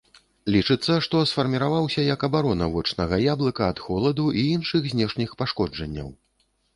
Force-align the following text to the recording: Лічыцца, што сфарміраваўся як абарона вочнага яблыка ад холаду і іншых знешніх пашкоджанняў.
Лічыцца, 0.53 0.93
што 1.07 1.19
сфарміраваўся 1.31 2.05
як 2.05 2.19
абарона 2.27 2.69
вочнага 2.75 3.19
яблыка 3.33 3.63
ад 3.73 3.81
холаду 3.89 4.25
і 4.39 4.47
іншых 4.55 4.89
знешніх 4.95 5.37
пашкоджанняў. 5.43 6.09